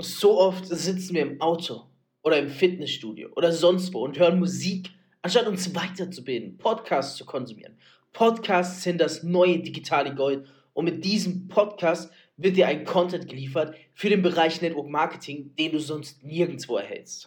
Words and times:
so 0.00 0.38
oft 0.38 0.66
sitzen 0.66 1.14
wir 1.14 1.22
im 1.22 1.40
Auto 1.40 1.82
oder 2.22 2.38
im 2.38 2.48
Fitnessstudio 2.48 3.30
oder 3.34 3.52
sonst 3.52 3.92
wo 3.92 4.04
und 4.04 4.18
hören 4.18 4.38
Musik, 4.38 4.90
anstatt 5.22 5.46
uns 5.46 5.74
weiterzubilden, 5.74 6.56
Podcasts 6.56 7.16
zu 7.16 7.24
konsumieren. 7.24 7.76
Podcasts 8.12 8.82
sind 8.82 9.00
das 9.00 9.22
neue 9.22 9.58
digitale 9.58 10.14
Gold 10.14 10.46
und 10.72 10.84
mit 10.84 11.04
diesem 11.04 11.48
Podcast 11.48 12.10
wird 12.36 12.56
dir 12.56 12.68
ein 12.68 12.84
Content 12.84 13.28
geliefert 13.28 13.74
für 13.94 14.08
den 14.08 14.22
Bereich 14.22 14.62
Network 14.62 14.88
Marketing, 14.88 15.50
den 15.58 15.72
du 15.72 15.80
sonst 15.80 16.22
nirgendwo 16.22 16.76
erhältst. 16.76 17.26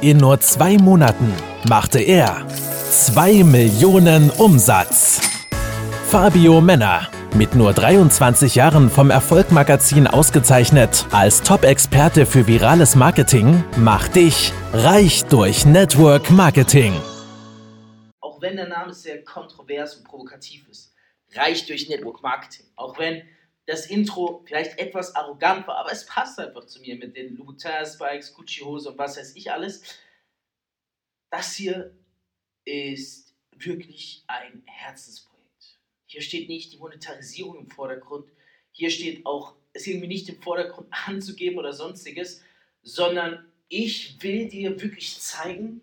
In 0.00 0.16
nur 0.18 0.40
zwei 0.40 0.78
Monaten 0.78 1.32
machte 1.68 2.00
er 2.00 2.46
2 2.48 3.44
Millionen 3.44 4.30
Umsatz. 4.30 5.20
Fabio 6.08 6.60
Männer 6.60 7.08
mit 7.34 7.54
nur 7.54 7.72
23 7.72 8.54
Jahren 8.54 8.90
vom 8.90 9.10
Erfolgmagazin 9.10 10.06
ausgezeichnet 10.06 11.06
als 11.10 11.42
Top-Experte 11.42 12.26
für 12.26 12.46
virales 12.46 12.94
Marketing, 12.94 13.64
macht 13.76 14.16
dich 14.16 14.52
reich 14.72 15.24
durch 15.24 15.66
Network 15.66 16.30
Marketing. 16.30 16.92
Auch 18.20 18.40
wenn 18.40 18.56
der 18.56 18.68
Name 18.68 18.94
sehr 18.94 19.24
kontrovers 19.24 19.96
und 19.96 20.04
provokativ 20.04 20.68
ist, 20.68 20.94
reich 21.34 21.66
durch 21.66 21.88
Network 21.88 22.22
Marketing. 22.22 22.66
Auch 22.76 22.98
wenn 22.98 23.22
das 23.66 23.86
Intro 23.86 24.42
vielleicht 24.46 24.78
etwas 24.78 25.16
arrogant 25.16 25.66
war, 25.66 25.76
aber 25.76 25.92
es 25.92 26.06
passt 26.06 26.38
einfach 26.38 26.66
zu 26.66 26.80
mir 26.80 26.96
mit 26.96 27.16
den 27.16 27.36
Louboutin 27.36 27.86
Spikes, 27.86 28.34
Gucci 28.34 28.60
Hose 28.60 28.90
und 28.90 28.98
was 28.98 29.16
weiß 29.16 29.34
ich 29.36 29.50
alles. 29.50 29.82
Das 31.30 31.54
hier 31.54 31.96
ist 32.64 33.34
wirklich 33.56 34.24
ein 34.26 34.62
Herzensprojekt. 34.66 35.33
Hier 36.14 36.22
steht 36.22 36.48
nicht 36.48 36.72
die 36.72 36.76
Monetarisierung 36.76 37.58
im 37.58 37.68
Vordergrund. 37.68 38.28
Hier 38.70 38.88
steht 38.88 39.26
auch, 39.26 39.56
es 39.72 39.84
irgendwie 39.84 40.06
nicht 40.06 40.28
im 40.28 40.40
Vordergrund 40.40 40.86
anzugeben 41.06 41.58
oder 41.58 41.72
sonstiges, 41.72 42.40
sondern 42.84 43.44
ich 43.66 44.22
will 44.22 44.48
dir 44.48 44.80
wirklich 44.80 45.18
zeigen, 45.18 45.80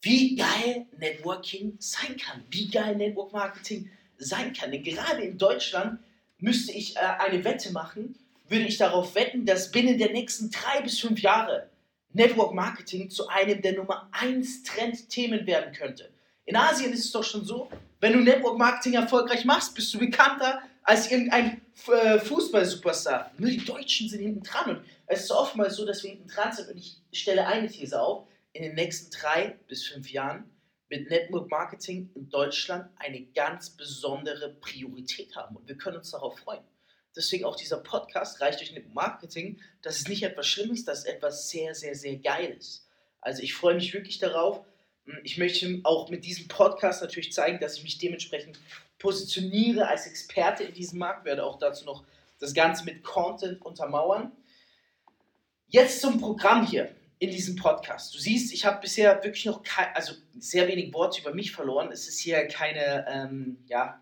wie 0.00 0.36
geil 0.36 0.86
Networking 0.96 1.74
sein 1.80 2.16
kann, 2.16 2.44
wie 2.50 2.68
geil 2.68 2.94
Network 2.94 3.32
Marketing 3.32 3.90
sein 4.16 4.52
kann. 4.52 4.70
Denn 4.70 4.84
gerade 4.84 5.22
in 5.22 5.38
Deutschland 5.38 5.98
müsste 6.38 6.70
ich 6.70 6.94
äh, 6.94 7.00
eine 7.00 7.42
Wette 7.42 7.72
machen, 7.72 8.14
würde 8.48 8.66
ich 8.66 8.76
darauf 8.76 9.16
wetten, 9.16 9.44
dass 9.44 9.72
binnen 9.72 9.98
der 9.98 10.12
nächsten 10.12 10.52
drei 10.52 10.82
bis 10.82 11.00
fünf 11.00 11.20
Jahre 11.20 11.68
Network 12.12 12.54
Marketing 12.54 13.10
zu 13.10 13.26
einem 13.26 13.60
der 13.60 13.72
Nummer 13.72 14.08
1 14.12 14.62
Trendthemen 14.62 15.48
werden 15.48 15.74
könnte. 15.74 16.12
In 16.44 16.54
Asien 16.54 16.92
ist 16.92 17.06
es 17.06 17.10
doch 17.10 17.24
schon 17.24 17.44
so, 17.44 17.68
wenn 18.00 18.12
du 18.12 18.20
Network 18.20 18.58
Marketing 18.58 18.94
erfolgreich 18.94 19.44
machst, 19.44 19.74
bist 19.74 19.92
du 19.92 19.98
bekannter 19.98 20.62
als 20.82 21.10
irgendein 21.10 21.60
äh, 21.88 22.18
Fußball-Superstar. 22.18 23.32
Nur 23.38 23.50
die 23.50 23.64
Deutschen 23.64 24.08
sind 24.08 24.20
hinten 24.20 24.42
dran. 24.42 24.76
Und 24.76 24.84
es 25.06 25.24
ist 25.24 25.30
oftmals 25.30 25.76
so, 25.76 25.84
dass 25.84 26.02
wir 26.02 26.10
hinten 26.10 26.28
dran 26.28 26.52
sind. 26.52 26.70
Und 26.70 26.78
ich 26.78 27.00
stelle 27.12 27.46
eine 27.46 27.68
These 27.68 28.00
auf: 28.00 28.26
in 28.52 28.62
den 28.62 28.74
nächsten 28.74 29.10
drei 29.10 29.58
bis 29.68 29.86
fünf 29.86 30.10
Jahren 30.10 30.44
wird 30.88 31.10
Network 31.10 31.50
Marketing 31.50 32.10
in 32.14 32.30
Deutschland 32.30 32.88
eine 32.96 33.20
ganz 33.34 33.70
besondere 33.70 34.54
Priorität 34.54 35.36
haben. 35.36 35.56
Und 35.56 35.68
wir 35.68 35.76
können 35.76 35.98
uns 35.98 36.10
darauf 36.10 36.38
freuen. 36.38 36.64
Deswegen 37.14 37.44
auch 37.44 37.56
dieser 37.56 37.78
Podcast 37.78 38.40
reicht 38.40 38.60
durch 38.60 38.72
Network 38.72 38.94
Marketing. 38.94 39.60
Das 39.82 39.98
ist 39.98 40.08
nicht 40.08 40.22
etwas 40.22 40.46
Schlimmes, 40.46 40.84
das 40.84 41.00
ist 41.00 41.06
etwas 41.06 41.50
sehr, 41.50 41.74
sehr, 41.74 41.94
sehr 41.94 42.16
Geiles. 42.16 42.88
Also 43.20 43.42
ich 43.42 43.54
freue 43.54 43.74
mich 43.74 43.92
wirklich 43.92 44.18
darauf. 44.18 44.64
Ich 45.24 45.38
möchte 45.38 45.80
auch 45.84 46.10
mit 46.10 46.24
diesem 46.24 46.48
Podcast 46.48 47.02
natürlich 47.02 47.32
zeigen, 47.32 47.60
dass 47.60 47.76
ich 47.76 47.82
mich 47.82 47.98
dementsprechend 47.98 48.58
positioniere 48.98 49.88
als 49.88 50.06
Experte 50.06 50.64
in 50.64 50.74
diesem 50.74 50.98
Markt, 50.98 51.24
werde 51.24 51.44
auch 51.44 51.58
dazu 51.58 51.84
noch 51.84 52.04
das 52.38 52.54
Ganze 52.54 52.84
mit 52.84 53.02
Content 53.02 53.62
untermauern. 53.62 54.32
Jetzt 55.68 56.00
zum 56.00 56.20
Programm 56.20 56.66
hier 56.66 56.94
in 57.18 57.30
diesem 57.30 57.56
Podcast. 57.56 58.14
Du 58.14 58.18
siehst, 58.18 58.52
ich 58.52 58.64
habe 58.64 58.80
bisher 58.80 59.22
wirklich 59.24 59.44
noch 59.44 59.62
kein, 59.62 59.88
also 59.94 60.14
sehr 60.38 60.68
wenig 60.68 60.92
Worte 60.92 61.20
über 61.20 61.34
mich 61.34 61.52
verloren. 61.52 61.90
Es 61.92 62.08
ist 62.08 62.20
hier 62.20 62.46
keine, 62.46 63.06
ähm, 63.08 63.58
ja, 63.66 64.00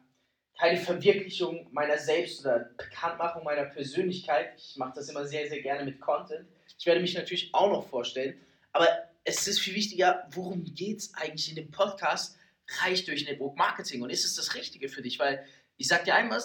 keine 0.58 0.78
Verwirklichung 0.78 1.68
meiner 1.72 1.98
selbst 1.98 2.40
oder 2.40 2.70
Bekanntmachung 2.76 3.44
meiner 3.44 3.64
Persönlichkeit. 3.64 4.52
Ich 4.56 4.76
mache 4.76 4.92
das 4.96 5.08
immer 5.08 5.26
sehr, 5.26 5.48
sehr 5.48 5.62
gerne 5.62 5.84
mit 5.84 6.00
Content. 6.00 6.46
Ich 6.78 6.86
werde 6.86 7.00
mich 7.00 7.14
natürlich 7.14 7.50
auch 7.52 7.70
noch 7.70 7.88
vorstellen. 7.88 8.38
Aber 8.72 8.86
es 9.26 9.48
ist 9.48 9.60
viel 9.60 9.74
wichtiger, 9.74 10.26
worum 10.30 10.64
geht 10.64 10.98
es 10.98 11.14
eigentlich 11.14 11.48
in 11.48 11.56
dem 11.56 11.70
Podcast? 11.70 12.38
Reich 12.80 13.04
durch 13.04 13.24
Network 13.24 13.56
Marketing. 13.56 14.02
Und 14.02 14.10
ist 14.10 14.24
es 14.24 14.36
das 14.36 14.54
Richtige 14.54 14.88
für 14.88 15.02
dich? 15.02 15.18
Weil 15.18 15.44
ich 15.76 15.88
sag 15.88 16.04
dir 16.04 16.14
einmal, 16.14 16.40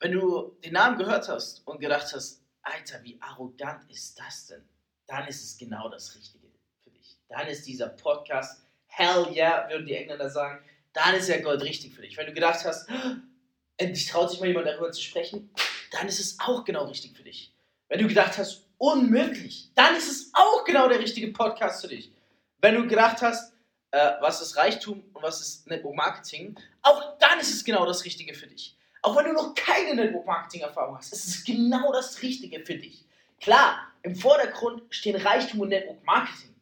wenn 0.00 0.12
du 0.12 0.56
den 0.64 0.72
Namen 0.72 0.98
gehört 0.98 1.28
hast 1.28 1.66
und 1.66 1.78
gedacht 1.78 2.12
hast, 2.14 2.42
Alter, 2.62 3.02
wie 3.04 3.18
arrogant 3.20 3.88
ist 3.90 4.18
das 4.18 4.46
denn? 4.46 4.66
Dann 5.06 5.28
ist 5.28 5.44
es 5.44 5.58
genau 5.58 5.88
das 5.90 6.14
Richtige 6.16 6.48
für 6.82 6.90
dich. 6.90 7.18
Dann 7.28 7.46
ist 7.48 7.66
dieser 7.66 7.88
Podcast, 7.88 8.62
hell 8.86 9.28
yeah, 9.32 9.68
würden 9.68 9.86
die 9.86 9.94
Engländer 9.94 10.30
sagen, 10.30 10.64
dann 10.94 11.14
ist 11.14 11.28
er 11.28 11.42
Gold 11.42 11.62
richtig 11.62 11.94
für 11.94 12.02
dich. 12.02 12.16
Wenn 12.16 12.26
du 12.26 12.32
gedacht 12.32 12.64
hast, 12.64 12.88
endlich 13.76 14.06
traut 14.06 14.30
sich 14.30 14.40
mal 14.40 14.46
jemand 14.46 14.66
darüber 14.66 14.90
zu 14.90 15.02
sprechen, 15.02 15.50
dann 15.92 16.08
ist 16.08 16.18
es 16.18 16.38
auch 16.40 16.64
genau 16.64 16.86
richtig 16.86 17.14
für 17.14 17.24
dich. 17.24 17.52
Wenn 17.88 18.00
du 18.00 18.08
gedacht 18.08 18.38
hast, 18.38 18.65
unmöglich, 18.78 19.70
dann 19.74 19.96
ist 19.96 20.10
es 20.10 20.30
auch 20.34 20.64
genau 20.64 20.88
der 20.88 21.00
richtige 21.00 21.28
Podcast 21.28 21.82
für 21.82 21.88
dich. 21.88 22.10
Wenn 22.60 22.74
du 22.74 22.86
gedacht 22.86 23.22
hast, 23.22 23.52
äh, 23.90 24.12
was 24.20 24.40
ist 24.40 24.56
Reichtum 24.56 25.02
und 25.12 25.22
was 25.22 25.40
ist 25.40 25.66
Network 25.66 25.94
Marketing, 25.94 26.56
auch 26.82 27.18
dann 27.18 27.38
ist 27.40 27.52
es 27.54 27.64
genau 27.64 27.86
das 27.86 28.04
Richtige 28.04 28.34
für 28.34 28.46
dich. 28.46 28.76
Auch 29.02 29.16
wenn 29.16 29.26
du 29.26 29.32
noch 29.32 29.54
keine 29.54 29.94
Network 29.94 30.26
Marketing 30.26 30.62
Erfahrung 30.62 30.96
hast, 30.96 31.12
ist 31.12 31.26
es 31.26 31.44
genau 31.44 31.92
das 31.92 32.22
Richtige 32.22 32.64
für 32.64 32.74
dich. 32.74 33.04
Klar, 33.40 33.92
im 34.02 34.16
Vordergrund 34.16 34.82
stehen 34.90 35.16
Reichtum 35.16 35.60
und 35.60 35.68
Network 35.68 36.04
Marketing. 36.04 36.54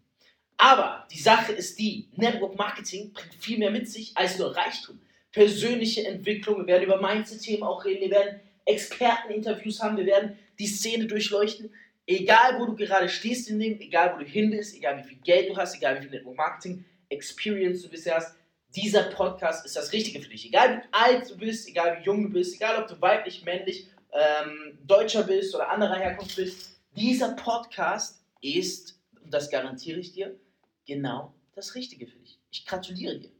Aber 0.57 1.07
die 1.11 1.19
Sache 1.19 1.53
ist 1.53 1.79
die, 1.79 2.09
Network 2.17 2.57
Marketing 2.57 3.13
bringt 3.13 3.35
viel 3.35 3.59
mehr 3.59 3.71
mit 3.71 3.89
sich 3.89 4.17
als 4.17 4.39
nur 4.39 4.55
Reichtum. 4.57 5.01
Persönliche 5.33 6.07
Entwicklung, 6.07 6.59
wir 6.59 6.67
werden 6.67 6.85
über 6.85 7.01
Mindset-Themen 7.01 7.63
auch 7.63 7.85
reden, 7.85 8.03
wir 8.03 8.11
werden 8.11 8.41
Experteninterviews 8.65 9.83
haben, 9.83 9.97
wir 9.97 10.07
werden 10.07 10.39
die 10.59 10.67
Szene 10.67 11.07
durchleuchten 11.07 11.73
egal 12.07 12.59
wo 12.59 12.67
du 12.67 12.75
gerade 12.75 13.09
stehst 13.09 13.49
in 13.49 13.59
dem, 13.59 13.81
egal 13.81 14.15
wo 14.15 14.19
du 14.19 14.25
hin 14.25 14.51
bist, 14.51 14.75
egal 14.77 14.99
wie 14.99 15.09
viel 15.09 15.19
Geld 15.19 15.51
du 15.51 15.57
hast, 15.57 15.75
egal 15.75 15.97
wie 15.97 16.03
viel 16.03 16.11
Network 16.11 16.37
Marketing 16.37 16.85
Experience 17.09 17.83
du 17.83 17.89
bisher 17.89 18.17
hast, 18.17 18.37
dieser 18.75 19.05
Podcast 19.05 19.65
ist 19.65 19.77
das 19.77 19.93
Richtige 19.93 20.21
für 20.21 20.29
dich. 20.29 20.47
Egal 20.47 20.79
wie 20.79 20.89
alt 20.93 21.31
du 21.31 21.37
bist, 21.37 21.69
egal 21.69 21.99
wie 21.99 22.05
jung 22.05 22.25
du 22.25 22.31
bist, 22.31 22.55
egal 22.55 22.83
ob 22.83 22.89
du 22.89 23.01
weiblich, 23.01 23.45
männlich, 23.45 23.89
ähm, 24.13 24.79
Deutscher 24.85 25.23
bist 25.23 25.55
oder 25.55 25.71
anderer 25.71 25.97
Herkunft 25.97 26.37
bist, 26.37 26.81
dieser 26.97 27.33
Podcast 27.33 28.25
ist, 28.41 29.01
und 29.23 29.33
das 29.33 29.51
garantiere 29.51 30.01
ich 30.01 30.13
dir, 30.13 30.39
genau 30.87 31.35
das 31.55 31.75
Richtige 31.75 32.07
für 32.07 32.19
dich. 32.19 32.39
Ich 32.51 32.67
gratuliere 32.67 33.19
dir. 33.19 33.31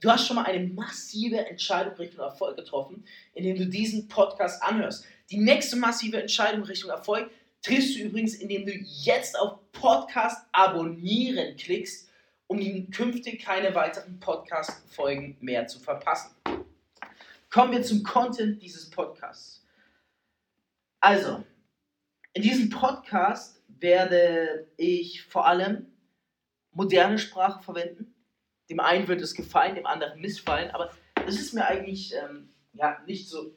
Du 0.00 0.10
hast 0.10 0.26
schon 0.26 0.36
mal 0.36 0.46
eine 0.46 0.66
massive 0.66 1.46
Entscheidung 1.46 1.94
Richtung 1.94 2.20
Erfolg 2.20 2.56
getroffen, 2.56 3.04
indem 3.34 3.56
du 3.56 3.66
diesen 3.66 4.08
Podcast 4.08 4.62
anhörst. 4.62 5.04
Die 5.30 5.38
nächste 5.38 5.76
massive 5.76 6.20
Entscheidung 6.20 6.64
Richtung 6.64 6.90
Erfolg 6.90 7.30
triffst 7.62 7.96
du 7.96 8.00
übrigens, 8.00 8.34
indem 8.34 8.66
du 8.66 8.72
jetzt 8.72 9.38
auf 9.38 9.60
Podcast 9.72 10.46
abonnieren 10.52 11.56
klickst, 11.56 12.10
um 12.48 12.90
künftig 12.90 13.42
keine 13.42 13.74
weiteren 13.74 14.20
Podcast-Folgen 14.20 15.36
mehr 15.40 15.66
zu 15.66 15.78
verpassen. 15.80 16.34
Kommen 17.50 17.72
wir 17.72 17.82
zum 17.82 18.02
Content 18.02 18.60
dieses 18.62 18.90
Podcasts. 18.90 19.64
Also, 21.00 21.44
in 22.34 22.42
diesem 22.42 22.70
Podcast 22.70 23.62
werde 23.68 24.68
ich 24.76 25.22
vor 25.22 25.46
allem 25.46 25.86
moderne 26.72 27.18
Sprache 27.18 27.62
verwenden. 27.62 28.14
Dem 28.70 28.80
einen 28.80 29.08
wird 29.08 29.20
es 29.20 29.34
gefallen, 29.34 29.74
dem 29.74 29.86
anderen 29.86 30.20
missfallen, 30.20 30.70
aber 30.70 30.90
das 31.14 31.34
ist 31.34 31.52
mir 31.52 31.66
eigentlich 31.66 32.14
ähm, 32.14 32.50
ja, 32.72 33.02
nicht, 33.06 33.28
so, 33.28 33.54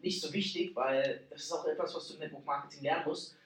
nicht 0.00 0.20
so 0.20 0.32
wichtig, 0.32 0.74
weil 0.74 1.26
das 1.30 1.42
ist 1.42 1.52
auch 1.52 1.66
etwas, 1.66 1.94
was 1.94 2.08
du 2.08 2.14
im 2.14 2.20
Network 2.20 2.44
Marketing 2.44 2.82
lernen 2.82 3.04
musst. 3.06 3.36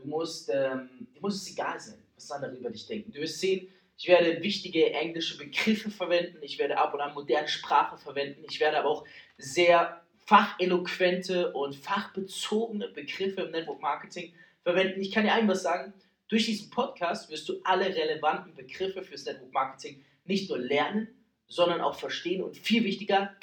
Du 0.00 0.08
musst, 0.08 0.48
ähm, 0.52 0.88
dir 1.14 1.20
muss 1.20 1.36
es 1.36 1.50
egal 1.50 1.78
sein, 1.78 1.98
was 2.14 2.30
andere 2.30 2.54
über 2.54 2.70
dich 2.70 2.86
denken. 2.86 3.12
Du 3.12 3.20
wirst 3.20 3.40
sehen, 3.40 3.68
ich 3.96 4.06
werde 4.06 4.42
wichtige 4.42 4.92
englische 4.92 5.36
Begriffe 5.36 5.90
verwenden, 5.90 6.38
ich 6.42 6.58
werde 6.58 6.78
ab 6.78 6.94
und 6.94 7.00
an 7.00 7.14
moderne 7.14 7.48
Sprache 7.48 7.98
verwenden, 7.98 8.44
ich 8.48 8.60
werde 8.60 8.78
aber 8.78 8.88
auch 8.88 9.04
sehr 9.38 10.02
facheloquente 10.18 11.52
und 11.52 11.74
fachbezogene 11.74 12.88
Begriffe 12.88 13.42
im 13.42 13.50
Network 13.50 13.80
Marketing 13.80 14.34
verwenden. 14.62 15.00
Ich 15.00 15.10
kann 15.10 15.24
dir 15.24 15.32
einfach 15.32 15.56
sagen, 15.56 15.94
durch 16.28 16.44
diesen 16.44 16.70
Podcast 16.70 17.30
wirst 17.30 17.48
du 17.48 17.60
alle 17.64 17.86
relevanten 17.86 18.54
Begriffe 18.54 19.02
fürs 19.02 19.24
Network 19.24 19.52
Marketing 19.52 20.04
nicht 20.24 20.48
nur 20.48 20.58
lernen, 20.58 21.08
sondern 21.48 21.80
auch 21.80 21.98
verstehen 21.98 22.42
und 22.42 22.56
viel 22.56 22.84
wichtiger, 22.84 23.34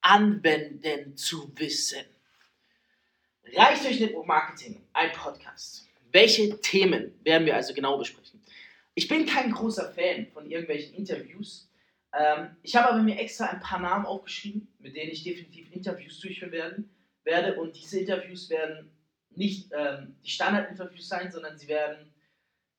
anwenden 0.00 1.16
zu 1.16 1.52
wissen. 1.56 2.04
Reich 3.44 3.82
durch 3.82 4.00
Network 4.00 4.26
Marketing, 4.26 4.82
ein 4.92 5.12
Podcast. 5.12 5.86
Welche 6.10 6.60
Themen 6.60 7.12
werden 7.24 7.44
wir 7.44 7.54
also 7.54 7.74
genau 7.74 7.98
besprechen? 7.98 8.40
Ich 8.94 9.08
bin 9.08 9.26
kein 9.26 9.50
großer 9.50 9.92
Fan 9.92 10.26
von 10.32 10.50
irgendwelchen 10.50 10.94
Interviews. 10.94 11.68
Ähm, 12.14 12.56
ich 12.62 12.76
habe 12.76 12.90
aber 12.90 13.02
mir 13.02 13.18
extra 13.18 13.46
ein 13.46 13.60
paar 13.60 13.80
Namen 13.80 14.06
aufgeschrieben, 14.06 14.68
mit 14.78 14.96
denen 14.96 15.10
ich 15.10 15.24
definitiv 15.24 15.72
Interviews 15.72 16.20
durchführen 16.20 16.52
werden, 16.52 16.90
werde. 17.24 17.60
Und 17.60 17.76
diese 17.76 18.00
Interviews 18.00 18.48
werden 18.48 18.90
nicht 19.30 19.70
ähm, 19.76 20.16
die 20.24 20.30
Standardinterviews 20.30 21.08
sein, 21.08 21.30
sondern 21.30 21.58
sie 21.58 21.68
werden 21.68 22.12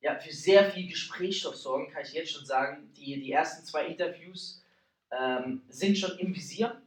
ja, 0.00 0.18
für 0.18 0.32
sehr 0.32 0.70
viel 0.70 0.88
Gesprächsstoff 0.88 1.56
sorgen, 1.56 1.92
kann 1.92 2.02
ich 2.02 2.12
jetzt 2.12 2.32
schon 2.32 2.46
sagen. 2.46 2.92
Die, 2.96 3.20
die 3.20 3.32
ersten 3.32 3.64
zwei 3.64 3.86
Interviews 3.86 4.64
ähm, 5.10 5.62
sind 5.68 5.98
schon 5.98 6.18
im 6.18 6.34
Visier. 6.34 6.80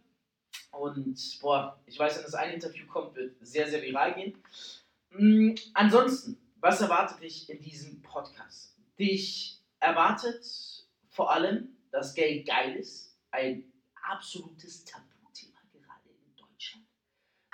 Und 0.78 1.40
boah, 1.42 1.80
ich 1.86 1.98
weiß, 1.98 2.18
wenn 2.18 2.24
das 2.24 2.36
eine 2.36 2.54
Interview 2.54 2.86
kommt, 2.88 3.16
wird 3.16 3.36
sehr, 3.42 3.68
sehr 3.68 3.82
viral 3.82 4.14
gehen. 4.14 4.38
Mhm, 5.12 5.56
ansonsten, 5.74 6.38
was 6.60 6.82
erwartet 6.82 7.22
dich 7.22 7.50
in 7.50 7.62
diesem 7.62 8.02
Podcast? 8.02 8.76
Dich 9.00 9.60
erwartet 9.80 10.46
vor 11.10 11.32
allem, 11.32 11.70
dass 11.92 12.14
Geld 12.14 12.48
geil 12.48 12.76
ist. 12.76 13.18
Ein 13.32 13.72
absolutes 14.10 14.86
Tabuthema 14.86 15.60
gerade 15.74 16.10
in 16.10 16.36
Deutschland. 16.36 16.86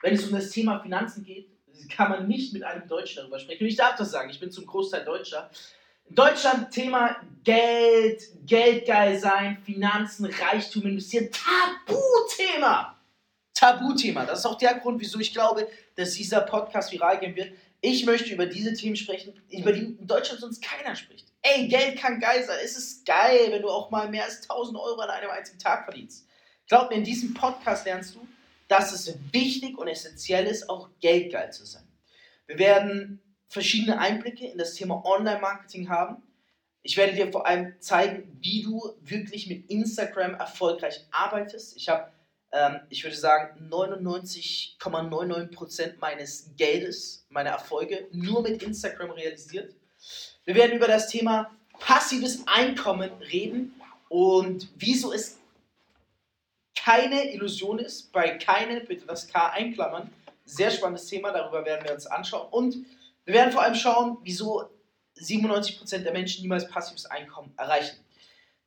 Wenn 0.01 0.15
es 0.15 0.25
um 0.25 0.33
das 0.33 0.49
Thema 0.49 0.79
Finanzen 0.79 1.23
geht, 1.23 1.49
kann 1.89 2.09
man 2.09 2.27
nicht 2.27 2.53
mit 2.53 2.63
einem 2.63 2.87
Deutschen 2.87 3.17
darüber 3.17 3.39
sprechen. 3.39 3.63
Und 3.63 3.69
ich 3.69 3.75
darf 3.75 3.95
das 3.95 4.11
sagen, 4.11 4.29
ich 4.29 4.39
bin 4.39 4.51
zum 4.51 4.65
Großteil 4.65 5.03
Deutscher. 5.05 5.49
In 6.05 6.15
Deutschland 6.15 6.71
Thema 6.71 7.15
Geld, 7.43 8.21
Geldgeil 8.45 9.17
sein, 9.17 9.57
Finanzen, 9.63 10.25
Reichtum, 10.25 10.83
investieren, 10.83 11.29
Tabuthema. 11.31 12.92
Tabuthema. 13.63 14.25
Das 14.25 14.39
ist 14.39 14.45
auch 14.45 14.57
der 14.57 14.75
Grund, 14.75 14.99
wieso 14.99 15.19
ich 15.19 15.33
glaube, 15.33 15.69
dass 15.95 16.13
dieser 16.13 16.41
Podcast 16.41 16.91
viral 16.91 17.19
gehen 17.19 17.35
wird. 17.35 17.53
Ich 17.79 18.05
möchte 18.05 18.33
über 18.33 18.45
diese 18.45 18.73
Themen 18.73 18.95
sprechen, 18.95 19.41
über 19.49 19.71
die 19.71 19.81
in 19.81 20.07
Deutschland 20.07 20.41
sonst 20.41 20.61
keiner 20.61 20.95
spricht. 20.95 21.27
Ey, 21.41 21.67
Geld 21.67 21.97
kann 21.97 22.19
geil 22.19 22.43
sein. 22.43 22.57
Es 22.63 22.77
ist 22.77 23.05
geil, 23.05 23.47
wenn 23.49 23.61
du 23.61 23.69
auch 23.69 23.89
mal 23.89 24.09
mehr 24.09 24.25
als 24.25 24.41
1000 24.43 24.77
Euro 24.77 24.99
an 25.01 25.09
einem 25.09 25.29
einzigen 25.29 25.59
Tag 25.59 25.85
verdienst. 25.85 26.25
Glaub 26.67 26.89
mir, 26.89 26.97
in 26.97 27.03
diesem 27.03 27.33
Podcast 27.33 27.85
lernst 27.85 28.15
du, 28.15 28.27
dass 28.67 28.93
es 28.93 29.17
wichtig 29.31 29.77
und 29.77 29.87
essentiell 29.87 30.45
ist, 30.45 30.69
auch 30.69 30.89
geldgeil 31.01 31.51
zu 31.51 31.65
sein. 31.65 31.83
Wir 32.47 32.59
werden 32.59 33.21
verschiedene 33.49 33.99
Einblicke 33.99 34.47
in 34.47 34.57
das 34.57 34.73
Thema 34.73 35.05
Online-Marketing 35.05 35.89
haben. 35.89 36.23
Ich 36.81 36.97
werde 36.97 37.13
dir 37.13 37.31
vor 37.31 37.47
allem 37.47 37.75
zeigen, 37.79 38.37
wie 38.41 38.63
du 38.63 38.93
wirklich 39.01 39.47
mit 39.47 39.69
Instagram 39.69 40.35
erfolgreich 40.35 41.05
arbeitest. 41.11 41.77
Ich 41.77 41.87
habe, 41.87 42.11
ähm, 42.53 42.79
ich 42.89 43.03
würde 43.03 43.17
sagen, 43.17 43.69
99,99% 43.69 45.99
meines 45.99 46.55
Geldes, 46.55 47.25
meiner 47.29 47.49
Erfolge 47.49 48.07
nur 48.11 48.41
mit 48.43 48.63
Instagram 48.63 49.11
realisiert. 49.11 49.75
Wir 50.45 50.55
werden 50.55 50.77
über 50.77 50.87
das 50.87 51.09
Thema 51.09 51.51
passives 51.79 52.43
Einkommen 52.45 53.11
reden 53.19 53.73
und 54.07 54.69
wieso 54.75 55.11
es 55.11 55.39
keine 56.77 57.33
Illusion 57.33 57.79
ist, 57.79 58.11
bei 58.11 58.37
keine, 58.37 58.81
bitte 58.81 59.05
das 59.05 59.27
K 59.27 59.49
einklammern. 59.49 60.11
Sehr 60.45 60.69
spannendes 60.69 61.07
Thema, 61.07 61.31
darüber 61.31 61.65
werden 61.65 61.85
wir 61.85 61.93
uns 61.93 62.05
anschauen. 62.05 62.47
Und 62.51 62.85
wir 63.25 63.33
werden 63.33 63.51
vor 63.51 63.63
allem 63.63 63.75
schauen, 63.75 64.17
wieso 64.23 64.69
97% 65.17 65.99
der 65.99 66.11
Menschen 66.11 66.41
niemals 66.41 66.69
passives 66.69 67.05
Einkommen 67.05 67.53
erreichen. 67.57 67.97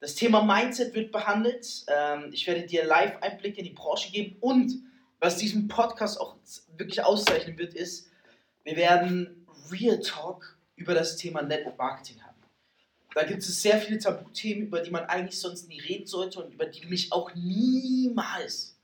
Das 0.01 0.15
Thema 0.15 0.43
Mindset 0.43 0.95
wird 0.95 1.11
behandelt. 1.11 1.85
Ähm, 1.89 2.31
ich 2.33 2.47
werde 2.47 2.67
dir 2.67 2.85
Live-Einblicke 2.85 3.59
in 3.59 3.65
die 3.65 3.73
Branche 3.73 4.11
geben. 4.13 4.37
Und 4.41 4.73
was 5.21 5.37
diesen 5.39 5.69
Podcast 5.69 6.21
auch 6.21 6.37
wirklich 6.77 7.03
auszeichnen 7.03 7.59
wird, 7.59 7.75
ist, 7.75 8.09
wir 8.65 8.77
werden 8.77 9.47
Real 9.71 10.01
Talk 10.01 10.59
über 10.77 10.95
das 10.95 11.17
Thema 11.17 11.43
Network 11.43 11.79
Marketing 11.79 12.23
haben. 12.23 12.37
Da 13.15 13.25
gibt 13.25 13.43
es 13.43 13.63
sehr 13.63 13.79
viele 13.79 13.99
Tabuthemen, 13.99 14.67
über 14.67 14.81
die 14.81 14.91
man 14.91 15.05
eigentlich 15.05 15.39
sonst 15.41 15.69
nie 15.69 15.81
reden 15.81 16.07
sollte 16.07 16.45
und 16.45 16.53
über 16.53 16.67
die 16.67 16.85
mich 16.85 17.13
auch 17.13 17.35
niemals, 17.35 18.77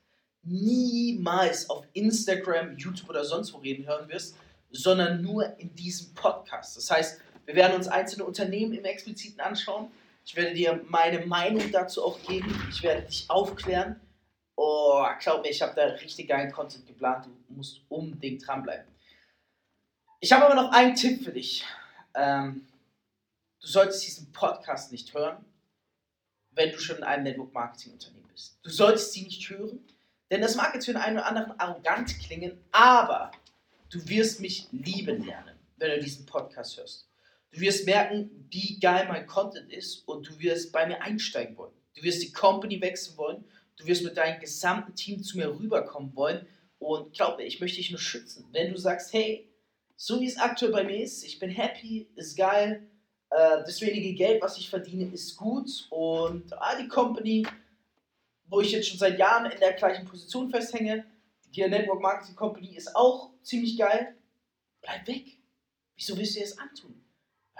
niemals 0.43 1.69
auf 1.69 1.85
Instagram, 1.93 2.79
YouTube 2.79 3.11
oder 3.11 3.26
sonst 3.26 3.53
wo 3.53 3.59
reden 3.59 3.87
hören 3.87 4.09
wirst, 4.09 4.37
sondern 4.70 5.20
nur 5.20 5.59
in 5.59 5.75
diesem 5.75 6.14
Podcast. 6.14 6.79
Das 6.79 6.91
heißt, 6.91 7.20
wir 7.44 7.55
werden 7.55 7.76
uns 7.76 7.88
einzelne 7.88 8.25
Unternehmen 8.25 8.73
im 8.73 8.87
Expliziten 8.87 9.41
anschauen. 9.41 9.91
Ich 10.24 10.36
werde 10.36 10.54
dir 10.54 10.80
meine 10.88 11.26
Meinung 11.26 11.70
dazu 11.72 12.04
auch 12.04 12.20
geben. 12.22 12.54
Ich 12.70 12.82
werde 12.82 13.02
dich 13.02 13.28
aufklären. 13.28 14.00
Oh, 14.56 15.04
glaub 15.20 15.42
mir, 15.42 15.50
ich 15.50 15.62
habe 15.62 15.74
da 15.74 15.84
richtig 15.84 16.28
geilen 16.28 16.52
Content 16.52 16.86
geplant. 16.86 17.26
Du 17.26 17.54
musst 17.54 17.80
unbedingt 17.88 18.46
dranbleiben. 18.46 18.86
Ich 20.20 20.32
habe 20.32 20.44
aber 20.46 20.54
noch 20.54 20.70
einen 20.70 20.94
Tipp 20.94 21.24
für 21.24 21.32
dich. 21.32 21.64
Ähm, 22.14 22.66
Du 23.62 23.69
solltest 23.69 24.04
diesen 24.04 24.32
Podcast 24.32 24.90
nicht 24.90 25.14
hören, 25.14 25.44
wenn 26.50 26.72
du 26.72 26.80
schon 26.80 26.96
in 26.96 27.04
einem 27.04 27.22
Network-Marketing-Unternehmen 27.22 28.26
bist. 28.32 28.58
Du 28.64 28.70
solltest 28.70 29.12
sie 29.12 29.22
nicht 29.22 29.48
hören, 29.48 29.78
denn 30.32 30.40
das 30.40 30.56
mag 30.56 30.75
jetzt 30.75 30.86
für 30.86 30.92
den 30.92 31.00
einen 31.00 31.18
oder 31.18 31.26
anderen 31.26 31.60
arrogant 31.60 32.18
klingen, 32.18 32.60
aber 32.72 33.30
du 33.88 34.04
wirst 34.08 34.40
mich 34.40 34.66
lieben 34.72 35.25
lernen, 35.25 35.56
wenn 35.76 35.92
du 35.92 36.00
diesen 36.00 36.26
Podcast 36.26 36.76
hörst. 36.76 37.06
Du 37.52 37.60
wirst 37.60 37.87
merken, 37.87 38.46
wie 38.50 38.78
geil 38.81 39.06
mein 39.08 39.26
Content 39.26 39.70
ist 39.70 40.08
und 40.08 40.28
du 40.28 40.38
wirst 40.38 40.72
bei 40.72 40.87
mir 40.87 41.02
einsteigen 41.02 41.56
wollen. 41.56 41.75
Du 41.94 42.02
wirst 42.02 42.22
die 42.22 42.32
Company 42.32 42.81
wechseln 42.81 43.16
wollen. 43.19 43.44
Du 43.76 43.87
wirst 43.87 44.04
mit 44.04 44.16
deinem 44.16 44.40
gesamten 44.40 44.94
Team 44.94 45.22
zu 45.22 45.37
mir 45.37 45.49
rüberkommen 45.49 46.14
wollen. 46.16 46.46
Und 46.78 47.12
glaub 47.12 47.38
mir, 47.38 47.44
ich 47.44 47.60
möchte 47.60 47.76
dich 47.76 47.90
nur 47.90 48.00
schützen. 48.00 48.49
Wenn 48.52 48.72
du 48.72 48.78
sagst, 48.78 49.12
hey, 49.12 49.49
so 49.96 50.20
wie 50.20 50.26
es 50.26 50.38
aktuell 50.38 50.72
bei 50.72 50.82
mir 50.82 51.02
ist, 51.02 51.22
ich 51.25 51.38
bin 51.38 51.50
happy, 51.50 52.08
ist 52.16 52.37
geil, 52.37 52.88
äh, 53.31 53.62
das 53.64 53.81
wenige 53.81 54.14
Geld, 54.14 54.43
was 54.43 54.58
ich 54.58 54.69
verdiene, 54.69 55.12
ist 55.12 55.37
gut 55.37 55.87
und 55.90 56.52
ah, 56.54 56.76
die 56.76 56.88
Company, 56.88 57.46
wo 58.46 58.60
ich 58.60 58.72
jetzt 58.72 58.88
schon 58.88 58.99
seit 58.99 59.19
Jahren 59.19 59.50
in 59.50 59.60
der 59.60 59.75
gleichen 59.75 60.04
Position 60.04 60.50
festhänge, 60.50 61.04
die 61.54 61.62
Network 61.62 62.00
Marketing 62.00 62.34
Company 62.34 62.75
ist 62.76 62.96
auch 62.96 63.31
ziemlich 63.43 63.78
geil. 63.78 64.16
Bleib 64.81 65.06
weg. 65.06 65.38
Wieso 65.96 66.16
willst 66.16 66.34
du 66.34 66.40
dir 66.40 66.46
das 66.46 66.58
antun? 66.58 67.01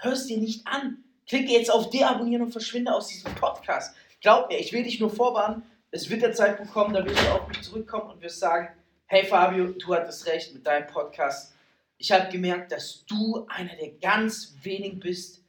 Hörst 0.03 0.29
dir 0.29 0.39
nicht 0.39 0.67
an. 0.67 1.05
Klicke 1.29 1.53
jetzt 1.53 1.71
auf 1.71 1.89
Deabonnieren 1.91 2.43
und 2.43 2.51
verschwinde 2.51 2.93
aus 2.93 3.07
diesem 3.07 3.33
Podcast. 3.37 3.95
Glaub 4.21 4.49
mir, 4.49 4.59
ich 4.59 4.73
will 4.73 4.83
dich 4.83 4.99
nur 4.99 5.11
vorwarnen. 5.11 5.63
Es 5.93 6.11
wird 6.11 6.23
der 6.23 6.33
Zeitpunkt 6.33 6.73
kommen, 6.73 6.93
da 6.93 7.05
wirst 7.05 7.23
du 7.23 7.29
auf 7.31 7.47
mich 7.47 7.63
zurückkommen 7.63 8.11
und 8.11 8.21
wirst 8.21 8.41
sagen, 8.41 8.69
hey 9.07 9.25
Fabio, 9.25 9.69
du 9.69 9.95
hattest 9.95 10.27
recht 10.27 10.53
mit 10.53 10.67
deinem 10.67 10.89
Podcast. 10.89 11.55
Ich 11.99 12.11
habe 12.11 12.33
gemerkt, 12.33 12.73
dass 12.73 13.05
du 13.07 13.47
einer 13.47 13.77
der 13.77 13.91
ganz 13.93 14.57
wenigen 14.63 14.99
bist, 14.99 15.45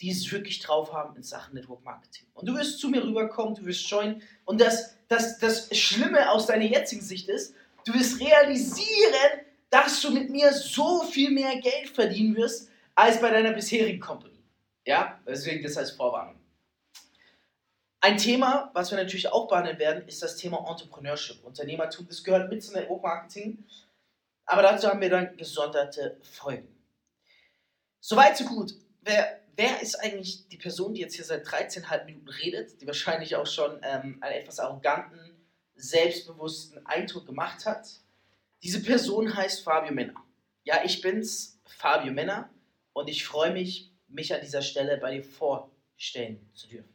die 0.00 0.10
es 0.10 0.32
wirklich 0.32 0.58
drauf 0.58 0.92
haben 0.92 1.14
in 1.14 1.22
Sachen 1.22 1.54
Network 1.54 1.84
Marketing. 1.84 2.26
Und 2.34 2.48
du 2.48 2.56
wirst 2.56 2.80
zu 2.80 2.88
mir 2.88 3.04
rüberkommen, 3.04 3.54
du 3.54 3.64
wirst 3.66 3.88
joinen. 3.88 4.20
Und 4.44 4.60
das, 4.60 4.96
das, 5.06 5.38
das 5.38 5.68
Schlimme 5.78 6.28
aus 6.32 6.46
deiner 6.46 6.64
jetzigen 6.64 7.02
Sicht 7.02 7.28
ist, 7.28 7.54
du 7.84 7.94
wirst 7.94 8.18
realisieren, 8.18 9.42
dass 9.70 10.00
du 10.00 10.10
mit 10.10 10.28
mir 10.28 10.52
so 10.52 11.04
viel 11.04 11.30
mehr 11.30 11.54
Geld 11.60 11.90
verdienen 11.94 12.34
wirst, 12.34 12.68
als 12.94 13.20
bei 13.20 13.30
deiner 13.30 13.52
bisherigen 13.52 14.00
Company. 14.00 14.42
Ja, 14.84 15.20
deswegen 15.26 15.62
das 15.62 15.76
heißt 15.76 15.96
Vorwarnung. 15.96 16.38
Ein 18.00 18.16
Thema, 18.16 18.70
was 18.74 18.90
wir 18.90 18.98
natürlich 18.98 19.30
auch 19.30 19.46
behandeln 19.46 19.78
werden, 19.78 20.06
ist 20.08 20.22
das 20.22 20.36
Thema 20.36 20.66
Entrepreneurship. 20.68 21.44
Unternehmertum, 21.44 22.06
das 22.08 22.24
gehört 22.24 22.50
mit 22.50 22.62
zum 22.62 22.74
Network 22.74 23.02
Marketing. 23.02 23.64
Aber 24.44 24.62
dazu 24.62 24.88
haben 24.88 25.00
wir 25.00 25.08
dann 25.08 25.36
gesonderte 25.36 26.18
Folgen. 26.20 26.68
Soweit, 28.00 28.36
so 28.36 28.44
gut. 28.44 28.74
Wer 29.02 29.42
wer 29.56 29.80
ist 29.80 29.96
eigentlich 29.96 30.48
die 30.48 30.56
Person, 30.56 30.94
die 30.94 31.00
jetzt 31.00 31.14
hier 31.14 31.24
seit 31.24 31.46
13,5 31.46 32.04
Minuten 32.04 32.28
redet, 32.28 32.80
die 32.80 32.86
wahrscheinlich 32.86 33.36
auch 33.36 33.46
schon 33.46 33.78
ähm, 33.82 34.18
einen 34.20 34.34
etwas 34.34 34.58
arroganten, 34.58 35.18
selbstbewussten 35.74 36.84
Eindruck 36.86 37.26
gemacht 37.26 37.66
hat? 37.66 37.88
Diese 38.62 38.82
Person 38.82 39.36
heißt 39.36 39.62
Fabio 39.62 39.92
Männer. 39.92 40.14
Ja, 40.64 40.84
ich 40.84 41.00
bin's, 41.00 41.60
Fabio 41.64 42.12
Männer, 42.12 42.50
und 42.92 43.08
ich 43.08 43.24
freue 43.24 43.52
mich, 43.52 43.92
mich 44.08 44.34
an 44.34 44.40
dieser 44.40 44.62
Stelle 44.62 44.98
bei 44.98 45.12
dir 45.12 45.24
vorstellen 45.24 46.50
zu 46.54 46.68
dürfen. 46.68 46.94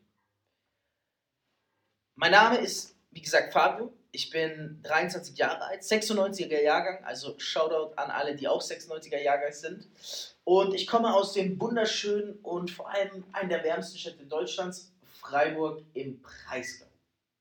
Mein 2.15 2.31
Name 2.31 2.57
ist, 2.57 2.95
wie 3.11 3.21
gesagt, 3.21 3.53
Fabio. 3.53 3.93
Ich 4.11 4.31
bin 4.31 4.79
23 4.83 5.37
Jahre 5.37 5.61
alt, 5.65 5.83
96er 5.83 6.61
Jahrgang, 6.61 7.03
also 7.03 7.37
Shoutout 7.37 7.93
an 7.95 8.09
alle, 8.09 8.35
die 8.35 8.47
auch 8.47 8.61
96er 8.61 9.21
Jahrgang 9.21 9.51
sind. 9.51 9.87
Und 10.43 10.73
ich 10.73 10.87
komme 10.87 11.13
aus 11.13 11.33
dem 11.33 11.59
wunderschönen 11.59 12.39
und 12.39 12.71
vor 12.71 12.89
allem 12.89 13.23
einen 13.33 13.49
der 13.49 13.63
wärmsten 13.63 13.99
Städte 13.99 14.25
Deutschlands, 14.25 14.91
Freiburg 15.19 15.83
im 15.93 16.21
Breisgau. 16.21 16.87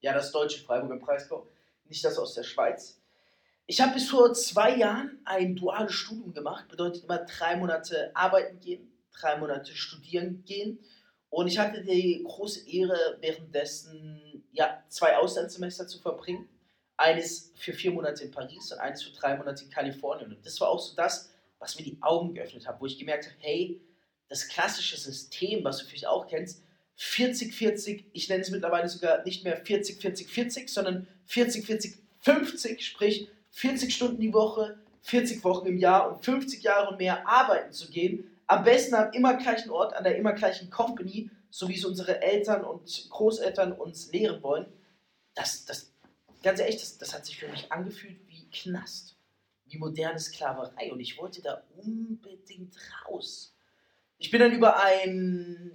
Ja, 0.00 0.12
das 0.12 0.32
deutsche 0.32 0.62
Freiburg 0.62 0.90
im 0.90 1.00
Breisgau, 1.00 1.46
nicht 1.84 2.04
das 2.04 2.18
aus 2.18 2.34
der 2.34 2.42
Schweiz. 2.42 3.00
Ich 3.68 3.80
habe 3.80 3.94
bis 3.94 4.08
vor 4.08 4.32
zwei 4.32 4.76
Jahren 4.76 5.18
ein 5.24 5.56
duales 5.56 5.92
Studium 5.92 6.32
gemacht, 6.32 6.68
bedeutet 6.68 7.02
immer 7.02 7.18
drei 7.18 7.56
Monate 7.56 8.12
arbeiten 8.14 8.60
gehen, 8.60 8.92
drei 9.12 9.36
Monate 9.38 9.74
studieren 9.74 10.44
gehen. 10.46 10.78
Und 11.30 11.48
ich 11.48 11.58
hatte 11.58 11.82
die 11.82 12.22
große 12.24 12.68
Ehre, 12.70 13.18
währenddessen 13.20 14.44
ja, 14.52 14.84
zwei 14.88 15.16
Auslandssemester 15.16 15.88
zu 15.88 15.98
verbringen. 15.98 16.48
Eines 16.96 17.52
für 17.56 17.72
vier 17.72 17.90
Monate 17.90 18.24
in 18.24 18.30
Paris 18.30 18.70
und 18.72 18.78
eines 18.78 19.02
für 19.02 19.10
drei 19.10 19.36
Monate 19.36 19.64
in 19.64 19.70
Kalifornien. 19.70 20.32
Und 20.32 20.46
das 20.46 20.60
war 20.60 20.68
auch 20.68 20.78
so 20.78 20.94
das, 20.94 21.28
was 21.58 21.76
mir 21.76 21.84
die 21.84 21.98
Augen 22.02 22.34
geöffnet 22.34 22.68
hat, 22.68 22.80
wo 22.80 22.86
ich 22.86 22.98
gemerkt 22.98 23.26
habe, 23.26 23.36
hey, 23.40 23.80
das 24.28 24.46
klassische 24.48 24.96
System, 24.96 25.64
was 25.64 25.78
du 25.78 25.86
vielleicht 25.86 26.06
auch 26.06 26.28
kennst, 26.28 26.62
40-40, 26.98 28.04
ich 28.12 28.28
nenne 28.28 28.42
es 28.42 28.50
mittlerweile 28.50 28.88
sogar 28.88 29.24
nicht 29.24 29.42
mehr 29.44 29.62
40-40-40, 29.62 30.68
sondern 30.68 31.08
40-40-50, 31.28 32.80
sprich 32.80 33.28
40 33.56 33.94
Stunden 33.94 34.20
die 34.20 34.34
Woche, 34.34 34.78
40 35.00 35.42
Wochen 35.42 35.66
im 35.66 35.78
Jahr 35.78 36.10
und 36.10 36.22
50 36.22 36.62
Jahre 36.62 36.90
und 36.90 36.98
mehr 36.98 37.26
arbeiten 37.26 37.72
zu 37.72 37.88
gehen, 37.88 38.30
am 38.46 38.64
besten 38.64 38.94
am 38.94 39.10
immer 39.12 39.34
gleichen 39.34 39.70
Ort, 39.70 39.94
an 39.94 40.04
der 40.04 40.18
immer 40.18 40.34
gleichen 40.34 40.68
Company, 40.68 41.30
so 41.48 41.66
wie 41.66 41.74
es 41.74 41.86
unsere 41.86 42.20
Eltern 42.20 42.64
und 42.64 43.08
Großeltern 43.08 43.72
uns 43.72 44.12
lehren 44.12 44.42
wollen, 44.42 44.66
das, 45.34 45.64
das, 45.64 45.90
ganz 46.42 46.60
ehrlich, 46.60 46.76
das, 46.76 46.98
das 46.98 47.14
hat 47.14 47.24
sich 47.24 47.38
für 47.38 47.48
mich 47.48 47.72
angefühlt 47.72 48.18
wie 48.28 48.46
Knast, 48.50 49.16
wie 49.64 49.78
moderne 49.78 50.18
Sklaverei. 50.18 50.92
Und 50.92 51.00
ich 51.00 51.16
wollte 51.16 51.40
da 51.40 51.62
unbedingt 51.78 52.76
raus. 53.08 53.56
Ich 54.18 54.30
bin 54.30 54.40
dann 54.40 54.52
über 54.52 54.82
einen 54.82 55.74